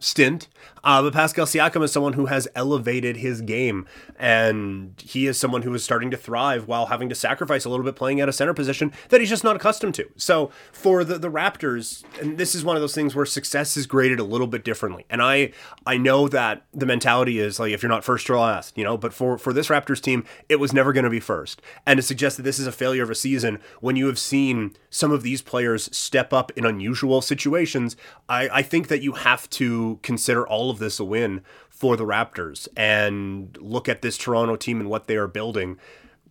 stint. 0.02 0.50
Uh, 0.84 1.02
but 1.02 1.14
Pascal 1.14 1.46
Siakam 1.46 1.84
is 1.84 1.92
someone 1.92 2.14
who 2.14 2.26
has 2.26 2.48
elevated 2.56 3.18
his 3.18 3.42
game, 3.42 3.86
and 4.18 4.94
he 4.98 5.28
is 5.28 5.40
someone 5.40 5.62
who 5.62 5.74
is 5.76 5.84
starting 5.84 6.10
to 6.10 6.18
thrive 6.18 6.68
while 6.68 6.88
having 6.88 7.08
to 7.10 7.16
sacrifice 7.16 7.66
a 7.66 7.70
little 7.70 7.86
bit 7.86 7.96
playing 7.96 8.20
at 8.20 8.28
a 8.28 8.34
center 8.34 8.54
position 8.54 8.92
that 9.10 9.22
he's 9.22 9.30
just 9.30 9.44
not 9.44 9.56
accustomed 9.56 9.94
to. 9.96 10.10
So 10.18 10.50
for 10.72 11.04
the, 11.04 11.20
the 11.20 11.30
Raptors, 11.30 12.04
and 12.20 12.38
this 12.38 12.56
is 12.56 12.64
one 12.64 12.76
of 12.76 12.82
those 12.82 12.96
things 12.96 13.16
where 13.16 13.26
success 13.26 13.78
is 13.78 13.86
graded 13.86 14.20
a 14.20 14.24
little 14.24 14.48
bit 14.48 14.64
differently. 14.64 15.06
And 15.10 15.22
I 15.22 15.52
I 15.86 15.98
know 15.98 16.28
that 16.30 16.64
the 16.74 16.88
mentality 16.88 17.40
is 17.40 17.60
like 17.60 17.72
if 17.72 17.84
you're 17.84 17.90
not 17.90 18.04
first, 18.04 18.28
you're 18.28 18.40
last, 18.40 18.76
you 18.78 18.84
know. 18.84 18.98
But 18.98 19.14
for 19.14 19.38
for 19.38 19.54
this 19.54 19.68
Raptors 19.68 20.02
team, 20.02 20.26
it 20.50 20.56
was 20.56 20.74
never 20.74 20.94
going 20.94 21.04
to 21.04 21.10
be 21.12 21.20
first. 21.20 21.62
And 21.86 21.98
to 21.98 22.02
suggest 22.02 22.38
that 22.38 22.44
this 22.44 22.58
is 22.58 22.66
a 22.66 22.72
failure 22.72 23.04
of 23.04 23.12
a 23.12 23.16
season 23.16 23.60
when 23.82 23.96
you 23.96 24.08
have 24.08 24.18
seen 24.18 24.76
some 24.90 25.12
of 25.12 25.22
these 25.22 25.44
players 25.44 25.96
step 25.96 26.34
up 26.34 26.52
in 26.58 26.66
unusual 26.66 27.22
situations, 27.22 27.96
I, 28.28 28.50
I 28.50 28.62
think 28.64 28.88
that 28.88 29.04
you 29.04 29.14
have 29.14 29.50
to 29.52 29.91
consider 29.98 30.48
all 30.48 30.70
of 30.70 30.80
this 30.80 31.00
a 31.00 31.04
win 31.04 31.42
for 31.70 31.96
the 31.98 32.06
Raptors 32.06 32.68
and 32.76 33.58
look 33.60 33.90
at 33.90 34.02
this 34.02 34.18
Toronto 34.18 34.56
team 34.56 34.80
and 34.80 34.90
what 34.90 35.08
they 35.08 35.16
are 35.16 35.28
building 35.28 35.78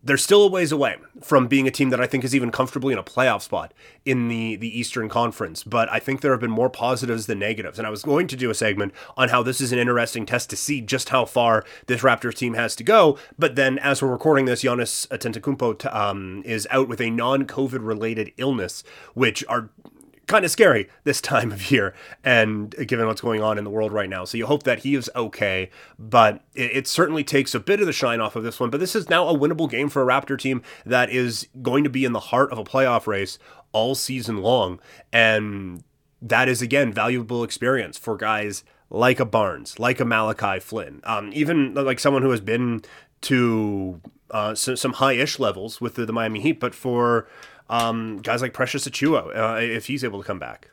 they're 0.03 0.17
still 0.17 0.43
a 0.43 0.49
ways 0.49 0.73
away 0.73 0.97
from 1.23 1.47
being 1.47 1.69
a 1.69 1.71
team 1.71 1.91
that 1.91 2.01
I 2.01 2.07
think 2.07 2.25
is 2.25 2.35
even 2.35 2.51
comfortably 2.51 2.93
in 2.93 2.99
a 2.99 3.03
playoff 3.03 3.43
spot 3.43 3.75
in 4.05 4.29
the 4.29 4.57
the 4.57 4.79
Eastern 4.79 5.09
Conference. 5.09 5.63
But 5.63 5.91
I 5.93 5.99
think 5.99 6.21
there 6.21 6.31
have 6.31 6.41
been 6.41 6.51
more 6.51 6.71
positives 6.71 7.27
than 7.27 7.39
negatives. 7.39 7.79
And 7.79 7.87
I 7.87 7.91
was 7.91 8.03
going 8.03 8.27
to 8.29 8.37
do 8.37 8.51
a 8.51 8.55
segment 8.55 8.95
on 9.17 9.29
how 9.29 9.43
this 9.43 9.61
is 9.61 9.73
an 9.73 9.79
interesting 9.79 10.25
test 10.25 10.49
to 10.51 10.57
see 10.57 10.81
just 10.81 11.11
how 11.11 11.25
far 11.27 11.65
this 11.87 12.01
Raptors 12.01 12.35
team 12.35 12.55
has 12.55 12.75
to 12.77 12.85
go. 12.85 13.19
But 13.39 13.57
then, 13.57 13.79
as 13.79 14.01
we're 14.01 14.09
recording 14.09 14.47
this, 14.47 14.63
Giannis 14.63 15.07
Antetokounmpo 15.09 15.95
um, 15.95 16.43
is 16.47 16.67
out 16.71 16.89
with 16.89 17.01
a 17.01 17.11
non-COVID 17.11 17.87
related 17.87 18.33
illness, 18.39 18.83
which 19.15 19.45
are 19.49 19.71
kind 20.31 20.45
of 20.45 20.51
scary 20.51 20.89
this 21.05 21.21
time 21.21 21.53
of 21.53 21.71
year 21.71 21.93
and 22.25 22.75
given 22.87 23.07
what's 23.07 23.21
going 23.21 23.43
on 23.43 23.59
in 23.59 23.65
the 23.65 23.71
world 23.71 23.93
right 23.93 24.09
now. 24.09 24.25
So 24.25 24.39
you 24.39 24.47
hope 24.47 24.63
that 24.63 24.81
he 24.81 24.95
is 24.95 25.11
okay, 25.15 25.71
but 25.99 26.43
it, 26.55 26.77
it, 26.77 26.87
certainly 26.87 27.25
takes 27.25 27.55
a 27.55 27.61
bit 27.61 27.81
of 27.81 27.87
the 27.87 27.93
shine 27.93 28.21
off 28.21 28.37
of 28.37 28.45
this 28.45 28.61
one. 28.61 28.71
But 28.71 28.81
this 28.81 28.95
is 28.95 29.11
now 29.11 29.29
a 29.29 29.37
winnable 29.37 29.69
game 29.69 29.89
for 29.89 30.03
a 30.03 30.07
Raptor 30.07 30.39
team 30.39 30.63
that 30.87 31.11
is 31.11 31.49
going 31.61 31.85
to 31.85 31.91
be 31.91 32.05
in 32.05 32.13
the 32.13 32.21
heart 32.21 32.53
of 32.53 32.59
a 32.59 32.65
playoff 32.65 33.07
race 33.07 33.39
all 33.73 33.95
season 33.95 34.39
long. 34.39 34.81
And 35.13 35.83
that 36.23 36.49
is, 36.49 36.63
again, 36.63 36.93
valuable 36.93 37.45
experience 37.45 37.99
for 37.99 38.17
guys 38.17 38.65
like 38.89 39.21
a 39.21 39.25
Barnes, 39.25 39.79
like 39.79 40.01
a 40.01 40.05
Malachi 40.05 40.61
Flynn, 40.61 41.01
um, 41.05 41.31
even 41.33 41.75
like 41.75 42.01
someone 42.01 42.23
who 42.23 42.31
has 42.31 42.41
been 42.41 42.83
to 43.23 44.01
uh, 44.31 44.55
some 44.55 44.95
high-ish 44.95 45.39
levels 45.39 45.81
with 45.81 45.95
the, 45.95 46.07
the 46.07 46.13
Miami 46.13 46.41
Heat, 46.41 46.61
but 46.61 46.75
for 46.75 47.29
um, 47.71 48.19
guys 48.19 48.43
like 48.43 48.53
Precious 48.53 48.87
Achiuwa, 48.87 49.37
uh, 49.37 49.61
if 49.61 49.87
he's 49.87 50.05
able 50.05 50.21
to 50.21 50.27
come 50.27 50.39
back. 50.39 50.71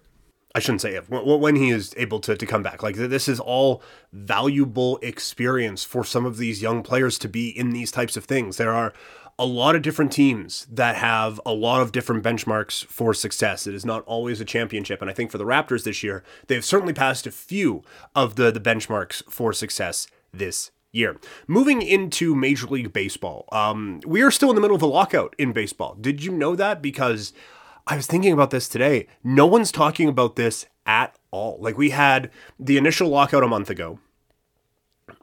I 0.55 0.59
shouldn't 0.59 0.81
say 0.81 0.95
if, 0.95 1.07
when 1.09 1.55
he 1.55 1.69
is 1.69 1.93
able 1.97 2.19
to, 2.21 2.35
to 2.35 2.45
come 2.45 2.63
back. 2.63 2.81
Like, 2.81 2.95
this 2.95 3.27
is 3.27 3.39
all 3.39 3.83
valuable 4.11 4.97
experience 5.03 5.83
for 5.83 6.03
some 6.03 6.25
of 6.25 6.37
these 6.37 6.63
young 6.63 6.81
players 6.81 7.19
to 7.19 7.29
be 7.29 7.49
in 7.49 7.69
these 7.69 7.91
types 7.91 8.17
of 8.17 8.25
things. 8.25 8.57
There 8.57 8.73
are 8.73 8.91
a 9.37 9.45
lot 9.45 9.75
of 9.75 9.83
different 9.83 10.11
teams 10.11 10.65
that 10.71 10.95
have 10.95 11.39
a 11.45 11.53
lot 11.53 11.81
of 11.81 11.91
different 11.91 12.23
benchmarks 12.23 12.83
for 12.87 13.13
success. 13.13 13.67
It 13.67 13.75
is 13.75 13.85
not 13.85 14.03
always 14.05 14.41
a 14.41 14.45
championship. 14.45 14.99
And 14.99 15.11
I 15.11 15.13
think 15.13 15.29
for 15.29 15.37
the 15.37 15.45
Raptors 15.45 15.83
this 15.83 16.01
year, 16.01 16.23
they've 16.47 16.65
certainly 16.65 16.93
passed 16.93 17.27
a 17.27 17.31
few 17.31 17.83
of 18.15 18.35
the, 18.35 18.49
the 18.49 18.59
benchmarks 18.59 19.21
for 19.29 19.53
success 19.53 20.07
this 20.33 20.71
year. 20.97 21.17
Moving 21.47 21.81
into 21.81 22.35
Major 22.35 22.67
League 22.67 22.91
Baseball, 22.91 23.47
um, 23.51 24.01
we 24.05 24.21
are 24.21 24.31
still 24.31 24.49
in 24.49 24.55
the 24.55 24.61
middle 24.61 24.75
of 24.75 24.81
a 24.81 24.87
lockout 24.87 25.35
in 25.37 25.53
baseball. 25.53 25.95
Did 25.99 26.23
you 26.23 26.31
know 26.31 26.55
that? 26.55 26.81
Because 26.81 27.31
I 27.85 27.95
was 27.95 28.07
thinking 28.07 28.33
about 28.33 28.51
this 28.51 28.67
today. 28.67 29.07
No 29.23 29.45
one's 29.45 29.71
talking 29.71 30.09
about 30.09 30.35
this 30.35 30.65
at 30.85 31.17
all. 31.31 31.57
Like 31.61 31.77
we 31.77 31.91
had 31.91 32.31
the 32.59 32.77
initial 32.77 33.07
lockout 33.09 33.43
a 33.43 33.47
month 33.47 33.69
ago 33.69 33.99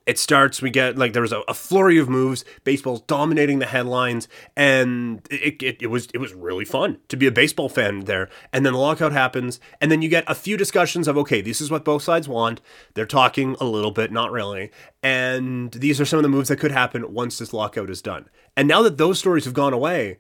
it 0.07 0.19
starts 0.19 0.61
we 0.61 0.71
get 0.71 0.97
like 0.97 1.13
there 1.13 1.23
was 1.23 1.33
a, 1.33 1.41
a, 1.49 1.55
flurry 1.55 1.99
of 1.99 2.09
moves 2.09 2.45
baseball's 2.63 3.01
dominating 3.03 3.59
the 3.59 3.67
headlines 3.67 4.29
and 4.57 5.27
it, 5.31 5.63
it, 5.63 5.83
it, 5.83 5.87
was 5.87 6.09
it 6.15 6.19
was 6.19 6.35
really 6.35 6.65
fun 6.65 6.99
to 7.09 7.17
be 7.17 7.27
a 7.27 7.33
baseball 7.33 7.69
fan 7.69 8.01
there. 8.01 8.29
And 8.53 8.65
then 8.65 8.73
the 8.73 8.79
lockout 8.79 9.13
happens 9.13 9.61
and 9.81 9.91
then 9.91 10.03
you 10.03 10.09
get 10.09 10.25
a 10.27 10.35
few 10.35 10.57
discussions 10.57 11.09
of 11.09 11.17
okay 11.19 11.41
this 11.41 11.61
is 11.61 11.71
what 11.71 11.85
both 11.85 12.03
sides 12.03 12.29
want. 12.29 12.61
They're 12.95 13.07
talking 13.07 13.57
a 13.61 13.65
little 13.65 13.91
bit 13.91 14.13
not 14.13 14.31
really. 14.31 14.71
And 15.03 15.73
these 15.73 16.01
are 16.01 16.07
some 16.07 16.19
of 16.19 16.23
the 16.23 16.29
moves 16.29 16.49
that 16.49 16.59
could 16.59 16.73
happen 16.73 17.13
once 17.13 17.39
this 17.39 17.53
lockout 17.53 17.91
is 17.91 18.03
done. 18.03 18.29
And 18.57 18.69
now 18.69 18.83
that 18.83 18.99
those 18.99 19.19
stories 19.19 19.45
have 19.45 19.55
gone 19.55 19.73
away 19.73 20.19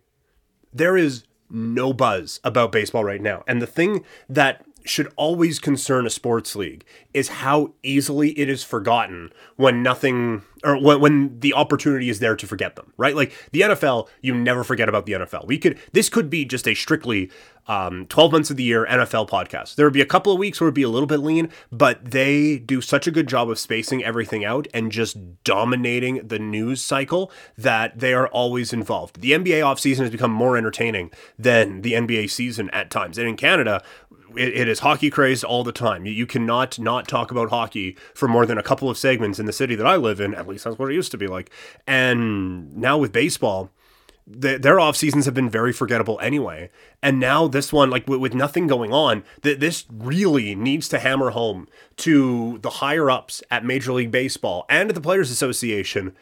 there 0.72 0.96
is 0.96 1.24
no 1.48 1.92
buzz 1.92 2.40
about 2.42 2.72
baseball 2.72 3.04
right 3.04 3.22
now. 3.22 3.44
And 3.46 3.62
the 3.62 3.66
thing 3.66 4.04
that 4.28 4.64
should 4.84 5.12
always 5.16 5.58
concern 5.58 6.06
a 6.06 6.10
sports 6.10 6.54
league 6.54 6.84
is 7.12 7.28
how 7.28 7.72
easily 7.82 8.30
it 8.38 8.48
is 8.48 8.62
forgotten 8.62 9.32
when 9.56 9.82
nothing 9.82 10.42
or 10.64 10.80
when, 10.80 11.38
the 11.40 11.54
opportunity 11.54 12.08
is 12.08 12.20
there 12.20 12.36
to 12.36 12.46
forget 12.46 12.76
them 12.76 12.92
right 12.96 13.14
like 13.14 13.32
the 13.52 13.60
nfl 13.60 14.08
you 14.22 14.34
never 14.34 14.64
forget 14.64 14.88
about 14.88 15.06
the 15.06 15.12
nfl 15.12 15.46
we 15.46 15.58
could 15.58 15.78
this 15.92 16.08
could 16.08 16.30
be 16.30 16.44
just 16.44 16.66
a 16.66 16.74
strictly 16.74 17.30
um, 17.66 18.06
12 18.06 18.32
months 18.32 18.50
of 18.50 18.56
the 18.56 18.62
year 18.62 18.86
nfl 18.86 19.28
podcast 19.28 19.74
there 19.74 19.86
would 19.86 19.92
be 19.92 20.00
a 20.00 20.06
couple 20.06 20.32
of 20.32 20.38
weeks 20.38 20.60
where 20.60 20.68
it'd 20.68 20.74
be 20.74 20.82
a 20.82 20.88
little 20.88 21.06
bit 21.06 21.18
lean 21.18 21.48
but 21.70 22.04
they 22.04 22.58
do 22.58 22.80
such 22.80 23.06
a 23.06 23.10
good 23.10 23.26
job 23.26 23.50
of 23.50 23.58
spacing 23.58 24.02
everything 24.04 24.44
out 24.44 24.66
and 24.72 24.92
just 24.92 25.16
dominating 25.44 26.26
the 26.26 26.38
news 26.38 26.80
cycle 26.82 27.30
that 27.56 27.98
they 27.98 28.12
are 28.12 28.28
always 28.28 28.72
involved 28.72 29.20
the 29.20 29.32
nba 29.32 29.60
offseason 29.60 30.00
has 30.00 30.10
become 30.10 30.32
more 30.32 30.56
entertaining 30.56 31.10
than 31.38 31.82
the 31.82 31.92
nba 31.92 32.30
season 32.30 32.70
at 32.70 32.90
times 32.90 33.18
and 33.18 33.28
in 33.28 33.36
canada 33.36 33.82
it, 34.36 34.68
is 34.68 34.80
hockey 34.80 35.10
crazed 35.10 35.44
all 35.44 35.64
the 35.64 35.72
time. 35.72 36.06
You, 36.06 36.26
cannot 36.26 36.78
not 36.78 37.08
talk 37.08 37.30
about 37.30 37.50
hockey 37.50 37.96
for 38.14 38.28
more 38.28 38.46
than 38.46 38.58
a 38.58 38.62
couple 38.62 38.90
of 38.90 38.98
segments 38.98 39.38
in 39.38 39.46
the 39.46 39.52
city 39.52 39.74
that 39.74 39.86
I 39.86 39.96
live 39.96 40.20
in. 40.20 40.34
At 40.34 40.46
least 40.46 40.53
that's 40.62 40.78
what 40.78 40.90
it 40.90 40.94
used 40.94 41.10
to 41.10 41.18
be 41.18 41.26
like. 41.26 41.50
And 41.86 42.76
now 42.76 42.98
with 42.98 43.12
baseball, 43.12 43.70
the, 44.26 44.58
their 44.58 44.80
off 44.80 44.96
seasons 44.96 45.26
have 45.26 45.34
been 45.34 45.50
very 45.50 45.72
forgettable 45.72 46.18
anyway. 46.20 46.70
And 47.02 47.20
now 47.20 47.46
this 47.48 47.72
one, 47.72 47.90
like 47.90 48.08
with, 48.08 48.20
with 48.20 48.34
nothing 48.34 48.66
going 48.66 48.92
on, 48.92 49.24
that 49.42 49.60
this 49.60 49.84
really 49.92 50.54
needs 50.54 50.88
to 50.90 50.98
hammer 50.98 51.30
home 51.30 51.68
to 51.96 52.58
the 52.62 52.70
higher 52.70 53.10
ups 53.10 53.42
at 53.50 53.64
Major 53.64 53.92
League 53.92 54.10
Baseball 54.10 54.64
and 54.68 54.90
the 54.90 55.00
Players 55.00 55.30
Association 55.30 56.14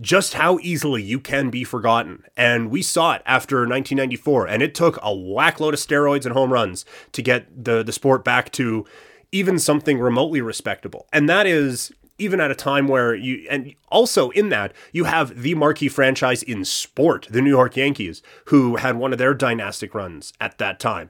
just 0.00 0.34
how 0.34 0.58
easily 0.60 1.02
you 1.02 1.20
can 1.20 1.50
be 1.50 1.64
forgotten. 1.64 2.24
And 2.36 2.70
we 2.70 2.82
saw 2.82 3.14
it 3.14 3.22
after 3.26 3.56
1994, 3.56 4.46
and 4.46 4.62
it 4.62 4.74
took 4.74 4.98
a 5.02 5.14
whack 5.14 5.60
load 5.60 5.74
of 5.74 5.80
steroids 5.80 6.24
and 6.24 6.32
home 6.32 6.52
runs 6.52 6.84
to 7.12 7.22
get 7.22 7.64
the, 7.64 7.82
the 7.82 7.92
sport 7.92 8.24
back 8.24 8.50
to 8.52 8.86
even 9.32 9.58
something 9.58 9.98
remotely 9.98 10.40
respectable. 10.40 11.06
And 11.12 11.28
that 11.28 11.46
is 11.46 11.92
even 12.20 12.40
at 12.40 12.50
a 12.50 12.54
time 12.54 12.86
where 12.86 13.14
you, 13.14 13.46
and 13.50 13.74
also 13.90 14.30
in 14.30 14.50
that, 14.50 14.72
you 14.92 15.04
have 15.04 15.42
the 15.42 15.54
marquee 15.54 15.88
franchise 15.88 16.42
in 16.42 16.64
sport, 16.64 17.26
the 17.30 17.40
New 17.40 17.50
York 17.50 17.76
Yankees, 17.76 18.22
who 18.46 18.76
had 18.76 18.96
one 18.96 19.12
of 19.12 19.18
their 19.18 19.34
dynastic 19.34 19.94
runs 19.94 20.32
at 20.40 20.58
that 20.58 20.78
time. 20.78 21.08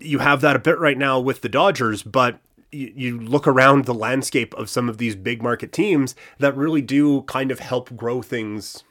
You 0.00 0.18
have 0.18 0.40
that 0.40 0.56
a 0.56 0.58
bit 0.58 0.78
right 0.78 0.98
now 0.98 1.20
with 1.20 1.40
the 1.40 1.48
Dodgers, 1.48 2.02
but 2.02 2.40
you, 2.70 3.18
look 3.18 3.46
around 3.46 3.86
the 3.86 3.94
landscape 3.94 4.52
of 4.54 4.68
some 4.68 4.88
of 4.88 4.98
these 4.98 5.16
big 5.16 5.42
market 5.42 5.72
teams 5.72 6.14
that 6.38 6.56
really 6.56 6.82
do 6.82 7.22
kind 7.22 7.50
of 7.50 7.60
help 7.60 7.96
grow 7.96 8.20
things 8.20 8.84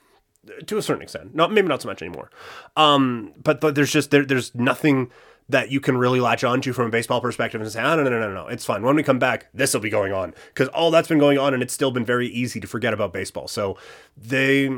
to 0.66 0.78
a 0.78 0.82
certain 0.82 1.04
extent. 1.04 1.36
Not 1.36 1.52
maybe 1.52 1.68
not 1.68 1.82
so 1.82 1.90
much 1.90 2.02
anymore. 2.02 2.30
Um, 2.76 3.34
but 3.44 3.62
but 3.62 3.76
there's 3.76 3.92
just 3.92 4.12
there 4.12 4.26
there's 4.26 4.56
nothing 4.56 5.12
that 5.50 5.72
you 5.72 5.80
can 5.80 5.98
really 5.98 6.20
latch 6.20 6.44
onto 6.44 6.74
from 6.74 6.88
a 6.88 6.90
baseball 6.90 7.22
perspective 7.22 7.62
and 7.62 7.72
say, 7.72 7.82
oh, 7.82 7.96
no, 7.96 8.04
no, 8.04 8.10
no, 8.10 8.20
no, 8.20 8.34
no, 8.34 8.48
it's 8.48 8.66
fine. 8.66 8.84
When 8.84 8.96
we 8.96 9.04
come 9.04 9.20
back, 9.20 9.48
this 9.54 9.74
will 9.74 9.82
be 9.82 9.90
going 9.90 10.12
on 10.12 10.34
because 10.48 10.68
all 10.70 10.92
that's 10.92 11.08
been 11.08 11.20
going 11.20 11.38
on, 11.38 11.54
and 11.54 11.64
it's 11.64 11.74
still 11.74 11.92
been 11.92 12.06
very 12.06 12.28
easy 12.28 12.60
to 12.60 12.68
forget 12.68 12.94
about 12.94 13.14
baseball. 13.14 13.48
So 13.48 13.78
they, 14.16 14.70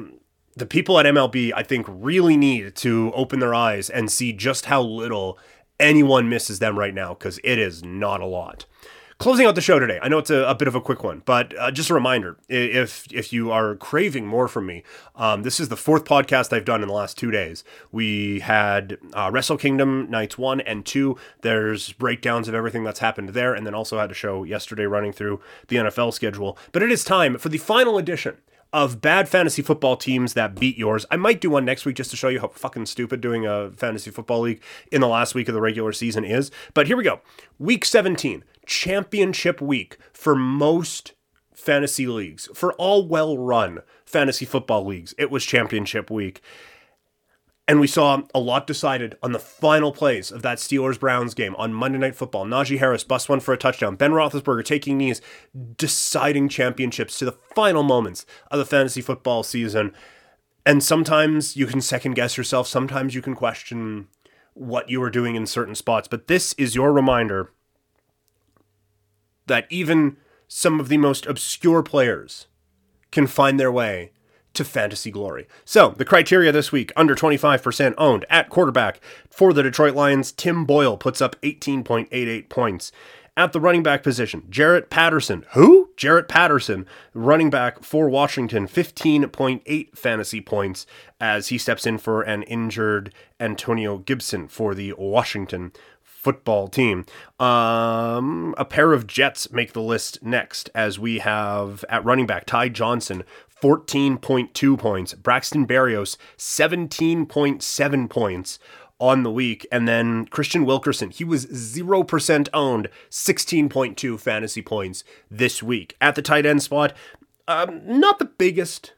the 0.55 0.65
people 0.65 0.99
at 0.99 1.05
MLB, 1.05 1.51
I 1.55 1.63
think, 1.63 1.85
really 1.89 2.37
need 2.37 2.75
to 2.77 3.11
open 3.15 3.39
their 3.39 3.55
eyes 3.55 3.89
and 3.89 4.11
see 4.11 4.31
just 4.31 4.65
how 4.65 4.81
little 4.81 5.39
anyone 5.79 6.29
misses 6.29 6.59
them 6.59 6.77
right 6.77 6.93
now 6.93 7.13
because 7.13 7.39
it 7.43 7.57
is 7.57 7.83
not 7.83 8.21
a 8.21 8.25
lot 8.25 8.65
closing 9.19 9.45
out 9.45 9.53
the 9.53 9.61
show 9.61 9.77
today. 9.77 9.99
I 10.01 10.07
know 10.07 10.17
it's 10.17 10.29
a, 10.31 10.43
a 10.45 10.55
bit 10.55 10.67
of 10.67 10.75
a 10.75 10.81
quick 10.81 11.03
one, 11.03 11.21
but 11.25 11.55
uh, 11.57 11.69
just 11.69 11.89
a 11.91 11.93
reminder: 11.93 12.37
if 12.47 13.05
if 13.13 13.31
you 13.31 13.51
are 13.51 13.75
craving 13.75 14.25
more 14.25 14.47
from 14.47 14.65
me, 14.65 14.83
um, 15.15 15.43
this 15.43 15.59
is 15.59 15.69
the 15.69 15.77
fourth 15.77 16.05
podcast 16.05 16.51
I've 16.51 16.65
done 16.65 16.81
in 16.81 16.87
the 16.87 16.93
last 16.93 17.17
two 17.17 17.29
days. 17.29 17.63
We 17.91 18.39
had 18.39 18.97
uh, 19.13 19.29
Wrestle 19.31 19.57
Kingdom 19.57 20.09
nights 20.09 20.37
one 20.37 20.61
and 20.61 20.85
two. 20.85 21.17
There's 21.41 21.91
breakdowns 21.93 22.47
of 22.47 22.55
everything 22.55 22.83
that's 22.83 22.99
happened 22.99 23.29
there, 23.29 23.53
and 23.53 23.67
then 23.67 23.75
also 23.75 23.99
had 23.99 24.09
a 24.09 24.15
show 24.15 24.43
yesterday 24.43 24.85
running 24.85 25.11
through 25.11 25.39
the 25.67 25.75
NFL 25.75 26.13
schedule. 26.13 26.57
But 26.71 26.81
it 26.81 26.91
is 26.91 27.03
time 27.03 27.37
for 27.37 27.49
the 27.49 27.57
final 27.59 27.97
edition 27.97 28.37
of 28.71 29.01
bad 29.01 29.27
fantasy 29.27 29.61
football 29.61 29.97
teams 29.97 30.33
that 30.33 30.55
beat 30.55 30.77
yours. 30.77 31.05
I 31.09 31.17
might 31.17 31.41
do 31.41 31.49
one 31.49 31.65
next 31.65 31.85
week 31.85 31.95
just 31.95 32.11
to 32.11 32.17
show 32.17 32.29
you 32.29 32.39
how 32.39 32.49
fucking 32.49 32.85
stupid 32.85 33.21
doing 33.21 33.45
a 33.45 33.71
fantasy 33.71 34.11
football 34.11 34.41
league 34.41 34.61
in 34.91 35.01
the 35.01 35.07
last 35.07 35.33
week 35.33 35.47
of 35.47 35.53
the 35.53 35.61
regular 35.61 35.91
season 35.91 36.23
is. 36.23 36.51
But 36.73 36.87
here 36.87 36.97
we 36.97 37.03
go. 37.03 37.21
Week 37.57 37.83
17 37.83 38.43
championship 38.65 39.59
week 39.59 39.97
for 40.13 40.35
most 40.35 41.13
fantasy 41.51 42.05
leagues. 42.07 42.47
For 42.53 42.73
all 42.73 43.07
well 43.07 43.37
run 43.37 43.79
fantasy 44.05 44.45
football 44.45 44.85
leagues, 44.85 45.13
it 45.17 45.31
was 45.31 45.45
championship 45.45 46.11
week. 46.11 46.41
And 47.69 47.79
we 47.79 47.85
saw 47.85 48.23
a 48.33 48.39
lot 48.39 48.65
decided 48.65 49.15
on 49.21 49.31
the 49.31 49.37
final 49.37 49.91
plays 49.91 50.31
of 50.31 50.41
that 50.41 50.57
Steelers 50.57 50.99
Browns 50.99 51.35
game 51.35 51.55
on 51.55 51.71
Monday 51.71 51.99
Night 51.99 52.15
Football. 52.15 52.47
Najee 52.47 52.79
Harris 52.79 53.03
bust 53.03 53.29
one 53.29 53.39
for 53.39 53.53
a 53.53 53.59
touchdown. 53.59 53.95
Ben 53.95 54.09
Roethlisberger 54.09 54.65
taking 54.65 54.97
knees, 54.97 55.21
deciding 55.77 56.49
championships 56.49 57.19
to 57.19 57.25
the 57.25 57.31
final 57.31 57.83
moments 57.83 58.25
of 58.49 58.57
the 58.57 58.65
fantasy 58.65 59.01
football 59.01 59.43
season. 59.43 59.93
And 60.65 60.83
sometimes 60.83 61.55
you 61.55 61.67
can 61.67 61.79
second 61.79 62.15
guess 62.15 62.37
yourself. 62.37 62.67
Sometimes 62.67 63.13
you 63.13 63.21
can 63.21 63.35
question 63.35 64.07
what 64.55 64.89
you 64.89 64.99
were 64.99 65.11
doing 65.11 65.35
in 65.35 65.45
certain 65.45 65.75
spots. 65.75 66.07
But 66.07 66.25
this 66.25 66.53
is 66.53 66.73
your 66.73 66.91
reminder 66.91 67.51
that 69.45 69.67
even 69.69 70.17
some 70.47 70.79
of 70.79 70.89
the 70.89 70.97
most 70.97 71.27
obscure 71.27 71.83
players 71.83 72.47
can 73.11 73.27
find 73.27 73.59
their 73.59 73.71
way 73.71 74.11
to 74.59 74.65
fantasy 74.65 75.09
glory. 75.09 75.47
So, 75.63 75.95
the 75.97 76.03
criteria 76.03 76.51
this 76.51 76.69
week 76.69 76.91
under 76.97 77.15
25% 77.15 77.93
owned 77.97 78.25
at 78.29 78.49
quarterback 78.49 78.99
for 79.29 79.53
the 79.53 79.63
Detroit 79.63 79.95
Lions, 79.95 80.33
Tim 80.33 80.65
Boyle 80.65 80.97
puts 80.97 81.21
up 81.21 81.37
18.88 81.41 82.49
points. 82.49 82.91
At 83.37 83.53
the 83.53 83.61
running 83.61 83.83
back 83.83 84.03
position, 84.03 84.41
Jaret 84.49 84.89
Patterson. 84.89 85.45
Who? 85.51 85.91
Jaret 85.95 86.27
Patterson, 86.27 86.85
running 87.13 87.49
back 87.49 87.83
for 87.85 88.09
Washington, 88.09 88.67
15.8 88.67 89.97
fantasy 89.97 90.41
points 90.41 90.85
as 91.21 91.47
he 91.47 91.57
steps 91.57 91.85
in 91.85 91.99
for 91.99 92.21
an 92.21 92.43
injured 92.43 93.13
Antonio 93.39 93.97
Gibson 93.97 94.49
for 94.49 94.75
the 94.75 94.91
Washington 94.97 95.71
football 96.19 96.67
team. 96.67 97.05
Um, 97.39 98.53
a 98.57 98.65
pair 98.65 98.91
of 98.91 99.07
Jets 99.07 99.53
make 99.53 99.71
the 99.71 99.81
list 99.81 100.21
next, 100.21 100.69
as 100.75 100.99
we 100.99 101.19
have 101.19 101.85
at 101.87 102.03
running 102.03 102.27
back 102.27 102.45
Ty 102.45 102.69
Johnson, 102.69 103.23
14.2 103.61 104.77
points, 104.77 105.13
Braxton 105.13 105.67
Berrios, 105.67 106.17
17.7 106.37 108.09
points 108.09 108.59
on 108.99 109.23
the 109.23 109.31
week. 109.31 109.65
And 109.71 109.87
then 109.87 110.27
Kristian 110.27 110.65
Wilkerson, 110.65 111.09
he 111.09 111.23
was 111.23 111.45
0% 111.47 112.49
owned, 112.53 112.89
16.2 113.09 114.19
fantasy 114.19 114.61
points 114.61 115.03
this 115.31 115.63
week. 115.63 115.95
At 115.99 116.15
the 116.15 116.21
tight 116.21 116.45
end 116.45 116.61
spot, 116.61 116.93
um, 117.47 117.81
not 117.85 118.19
the 118.19 118.25
biggest 118.25 118.93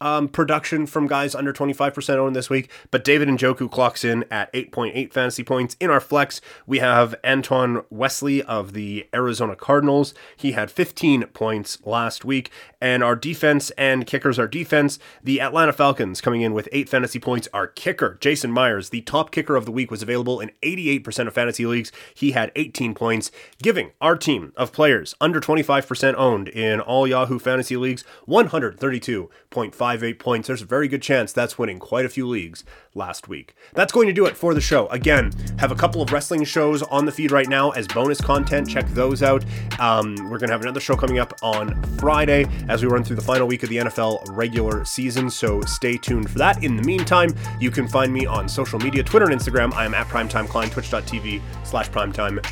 um, 0.00 0.28
production 0.28 0.86
from 0.86 1.06
guys 1.06 1.34
under 1.34 1.52
25% 1.52 2.16
owned 2.16 2.36
this 2.36 2.50
week, 2.50 2.70
but 2.90 3.04
David 3.04 3.28
and 3.28 3.38
Njoku 3.38 3.70
clocks 3.70 4.04
in 4.04 4.24
at 4.30 4.52
8.8 4.52 5.12
fantasy 5.12 5.42
points. 5.42 5.76
In 5.80 5.90
our 5.90 6.00
flex, 6.00 6.40
we 6.66 6.80
have 6.80 7.14
Antoine 7.24 7.82
Wesley 7.90 8.42
of 8.42 8.72
the 8.72 9.08
Arizona 9.14 9.56
Cardinals. 9.56 10.12
He 10.36 10.52
had 10.52 10.70
15 10.70 11.26
points 11.28 11.78
last 11.86 12.24
week. 12.24 12.50
And 12.80 13.02
our 13.02 13.16
defense 13.16 13.70
and 13.70 14.06
kickers, 14.06 14.38
our 14.38 14.46
defense, 14.46 14.98
the 15.22 15.40
Atlanta 15.40 15.72
Falcons 15.72 16.20
coming 16.20 16.42
in 16.42 16.52
with 16.52 16.68
8 16.72 16.88
fantasy 16.88 17.18
points. 17.18 17.48
Our 17.54 17.66
kicker, 17.66 18.18
Jason 18.20 18.52
Myers, 18.52 18.90
the 18.90 19.00
top 19.00 19.30
kicker 19.30 19.56
of 19.56 19.64
the 19.64 19.72
week, 19.72 19.90
was 19.90 20.02
available 20.02 20.40
in 20.40 20.50
88% 20.62 21.26
of 21.26 21.34
fantasy 21.34 21.64
leagues. 21.64 21.90
He 22.14 22.32
had 22.32 22.52
18 22.54 22.94
points, 22.94 23.30
giving 23.62 23.92
our 24.00 24.16
team 24.16 24.52
of 24.56 24.72
players 24.72 25.14
under 25.20 25.40
25% 25.40 26.14
owned 26.16 26.48
in 26.48 26.80
all 26.80 27.06
Yahoo 27.06 27.38
fantasy 27.38 27.76
leagues 27.76 28.04
132.5 28.28 29.85
58 29.92 30.18
points. 30.18 30.46
There's 30.48 30.62
a 30.62 30.66
very 30.66 30.88
good 30.88 31.02
chance 31.02 31.32
that's 31.32 31.58
winning 31.58 31.78
quite 31.78 32.04
a 32.04 32.08
few 32.08 32.26
leagues 32.26 32.64
last 32.94 33.28
week. 33.28 33.54
That's 33.74 33.92
going 33.92 34.06
to 34.08 34.12
do 34.12 34.26
it 34.26 34.36
for 34.36 34.54
the 34.54 34.60
show. 34.60 34.86
Again, 34.88 35.32
have 35.58 35.72
a 35.72 35.74
couple 35.74 36.02
of 36.02 36.12
wrestling 36.12 36.44
shows 36.44 36.82
on 36.82 37.06
the 37.06 37.12
feed 37.12 37.30
right 37.30 37.48
now 37.48 37.70
as 37.70 37.86
bonus 37.86 38.20
content. 38.20 38.68
Check 38.68 38.86
those 38.88 39.22
out. 39.22 39.44
Um, 39.78 40.16
we're 40.28 40.38
going 40.38 40.48
to 40.48 40.52
have 40.52 40.62
another 40.62 40.80
show 40.80 40.96
coming 40.96 41.18
up 41.18 41.32
on 41.42 41.80
Friday 41.98 42.46
as 42.68 42.82
we 42.82 42.88
run 42.88 43.04
through 43.04 43.16
the 43.16 43.22
final 43.22 43.46
week 43.46 43.62
of 43.62 43.68
the 43.68 43.76
NFL 43.76 44.36
regular 44.36 44.84
season. 44.84 45.30
So 45.30 45.60
stay 45.62 45.96
tuned 45.96 46.30
for 46.30 46.38
that. 46.38 46.62
In 46.62 46.76
the 46.76 46.82
meantime, 46.82 47.34
you 47.60 47.70
can 47.70 47.88
find 47.88 48.12
me 48.12 48.26
on 48.26 48.48
social 48.48 48.78
media 48.78 49.02
Twitter 49.02 49.30
and 49.30 49.40
Instagram. 49.40 49.72
I 49.74 49.84
am 49.84 49.94
at 49.94 50.06
primetimeklein, 50.08 50.70
twitch.tv 50.70 51.40
slash 51.64 51.88
primetime 51.90 52.44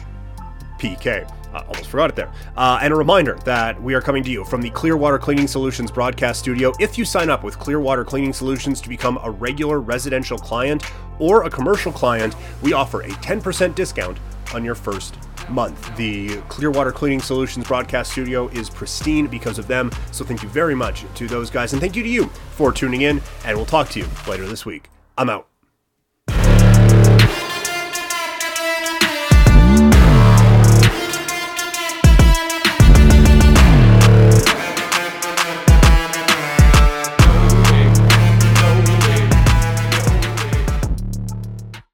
PK. 0.78 1.43
I 1.54 1.60
almost 1.60 1.88
forgot 1.88 2.10
it 2.10 2.16
there. 2.16 2.32
Uh, 2.56 2.78
and 2.82 2.92
a 2.92 2.96
reminder 2.96 3.38
that 3.44 3.80
we 3.80 3.94
are 3.94 4.00
coming 4.00 4.24
to 4.24 4.30
you 4.30 4.44
from 4.44 4.60
the 4.60 4.70
Clearwater 4.70 5.18
Cleaning 5.18 5.46
Solutions 5.46 5.90
broadcast 5.90 6.40
studio. 6.40 6.72
If 6.80 6.98
you 6.98 7.04
sign 7.04 7.30
up 7.30 7.44
with 7.44 7.58
Clearwater 7.58 8.04
Cleaning 8.04 8.32
Solutions 8.32 8.80
to 8.80 8.88
become 8.88 9.18
a 9.22 9.30
regular 9.30 9.80
residential 9.80 10.36
client 10.36 10.82
or 11.18 11.44
a 11.44 11.50
commercial 11.50 11.92
client, 11.92 12.34
we 12.60 12.72
offer 12.72 13.02
a 13.02 13.08
10% 13.08 13.74
discount 13.74 14.18
on 14.52 14.64
your 14.64 14.74
first 14.74 15.16
month. 15.48 15.94
The 15.96 16.40
Clearwater 16.48 16.92
Cleaning 16.92 17.20
Solutions 17.20 17.66
broadcast 17.66 18.12
studio 18.12 18.48
is 18.48 18.68
pristine 18.68 19.26
because 19.26 19.58
of 19.58 19.68
them. 19.68 19.90
So 20.10 20.24
thank 20.24 20.42
you 20.42 20.48
very 20.48 20.74
much 20.74 21.04
to 21.14 21.26
those 21.28 21.50
guys. 21.50 21.72
And 21.72 21.80
thank 21.80 21.94
you 21.94 22.02
to 22.02 22.08
you 22.08 22.26
for 22.50 22.72
tuning 22.72 23.02
in. 23.02 23.20
And 23.44 23.56
we'll 23.56 23.66
talk 23.66 23.88
to 23.90 24.00
you 24.00 24.06
later 24.26 24.46
this 24.46 24.66
week. 24.66 24.88
I'm 25.16 25.30
out. 25.30 25.53